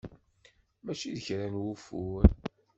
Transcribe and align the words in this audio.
Mačči 0.83 1.09
d 1.17 1.19
kra 1.25 1.47
n 1.47 1.59
wufur. 1.61 2.23